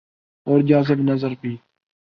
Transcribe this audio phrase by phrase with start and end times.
[0.47, 1.57] اورجاذب نظربھی۔